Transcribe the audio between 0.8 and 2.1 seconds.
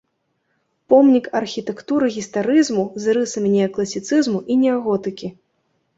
Помнік архітэктуры